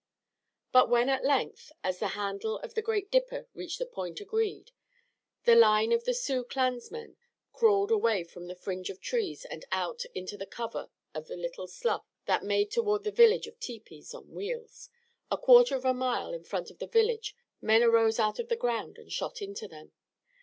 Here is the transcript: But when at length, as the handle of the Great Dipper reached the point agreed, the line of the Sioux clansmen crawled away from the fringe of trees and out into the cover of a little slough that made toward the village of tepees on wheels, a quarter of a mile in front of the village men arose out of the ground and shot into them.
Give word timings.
But 0.71 0.89
when 0.89 1.09
at 1.09 1.23
length, 1.23 1.71
as 1.83 1.99
the 1.99 2.07
handle 2.17 2.57
of 2.61 2.73
the 2.73 2.81
Great 2.81 3.11
Dipper 3.11 3.45
reached 3.53 3.77
the 3.77 3.85
point 3.85 4.19
agreed, 4.19 4.71
the 5.43 5.53
line 5.53 5.91
of 5.91 6.05
the 6.05 6.13
Sioux 6.15 6.43
clansmen 6.43 7.17
crawled 7.53 7.91
away 7.91 8.23
from 8.23 8.47
the 8.47 8.55
fringe 8.55 8.89
of 8.89 8.99
trees 8.99 9.45
and 9.45 9.63
out 9.71 10.01
into 10.15 10.37
the 10.37 10.47
cover 10.47 10.89
of 11.13 11.29
a 11.29 11.35
little 11.35 11.67
slough 11.67 12.07
that 12.25 12.43
made 12.43 12.71
toward 12.71 13.03
the 13.03 13.11
village 13.11 13.45
of 13.45 13.59
tepees 13.59 14.15
on 14.15 14.31
wheels, 14.31 14.89
a 15.29 15.37
quarter 15.37 15.75
of 15.75 15.85
a 15.85 15.93
mile 15.93 16.33
in 16.33 16.43
front 16.45 16.71
of 16.71 16.79
the 16.79 16.87
village 16.87 17.35
men 17.61 17.83
arose 17.83 18.17
out 18.17 18.39
of 18.39 18.49
the 18.49 18.55
ground 18.55 18.97
and 18.97 19.11
shot 19.11 19.39
into 19.39 19.67
them. 19.67 19.91